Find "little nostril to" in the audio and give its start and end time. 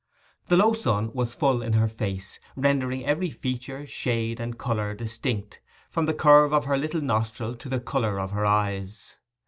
6.79-7.69